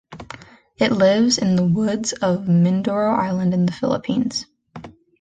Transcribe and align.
It 0.77 0.91
lives 0.93 1.37
in 1.37 1.55
the 1.57 1.63
woods 1.63 2.13
of 2.13 2.47
Mindoro 2.47 3.13
Island, 3.15 3.53
in 3.53 3.67
the 3.67 3.71
Philippines. 3.71 4.47